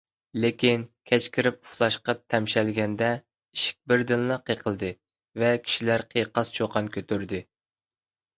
[0.43, 3.09] لېكىن، كەچ كىرىپ ئۇخلاشقا تەمشەلگەندە،
[3.57, 4.91] ئىشىك بىردىنلا قېقىلدى
[5.45, 7.45] ۋە كىشىلەر قىيقاس- چۇقان كۆتۈردى.